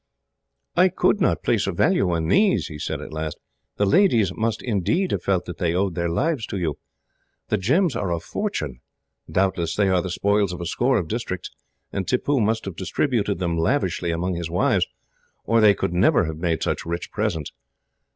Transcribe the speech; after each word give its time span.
"I 0.75 0.89
could 0.89 1.21
not 1.21 1.43
place 1.43 1.67
a 1.67 1.71
value 1.71 2.09
on 2.09 2.27
these," 2.27 2.69
he 2.69 2.79
said 2.79 3.01
at 3.01 3.13
last. 3.13 3.37
"The 3.77 3.85
ladies 3.85 4.33
must, 4.33 4.63
indeed, 4.63 5.11
have 5.11 5.21
felt 5.21 5.45
that 5.45 5.59
they 5.59 5.75
owed 5.75 5.93
their 5.93 6.09
lives 6.09 6.47
to 6.47 6.57
you. 6.57 6.79
The 7.49 7.59
gems 7.59 7.95
are 7.95 8.11
a 8.11 8.19
fortune. 8.19 8.79
Doubtless 9.29 9.75
they 9.75 9.89
are 9.89 10.01
the 10.01 10.09
spoils 10.09 10.53
of 10.53 10.59
a 10.59 10.65
score 10.65 10.97
of 10.97 11.07
districts, 11.07 11.51
and 11.93 12.07
Tippoo 12.07 12.39
must 12.41 12.65
have 12.65 12.75
distributed 12.77 13.37
them 13.37 13.59
lavishly 13.59 14.09
among 14.09 14.33
his 14.33 14.49
wives, 14.49 14.87
or 15.45 15.61
they 15.61 15.75
could 15.75 15.93
never 15.93 16.23
have 16.25 16.37
made 16.37 16.63
such 16.63 16.83
rich 16.83 17.11
presents. 17.11 17.51